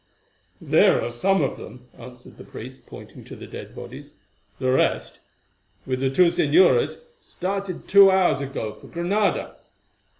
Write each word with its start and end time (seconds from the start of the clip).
"There 0.59 0.99
are 1.05 1.11
some 1.11 1.43
of 1.43 1.57
them," 1.59 1.85
answered 1.95 2.37
the 2.37 2.43
priest, 2.43 2.87
pointing 2.87 3.23
to 3.25 3.35
the 3.35 3.45
dead 3.45 3.75
bodies; 3.75 4.13
"the 4.57 4.71
rest, 4.71 5.19
with 5.85 5.99
the 5.99 6.09
two 6.09 6.29
señoras, 6.31 7.01
started 7.21 7.87
two 7.87 8.09
hours 8.09 8.41
ago 8.41 8.73
for 8.73 8.87
Granada. 8.87 9.57